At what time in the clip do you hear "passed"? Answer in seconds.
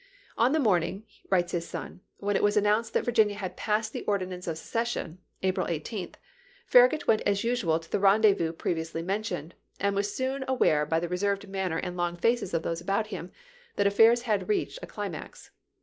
3.55-3.93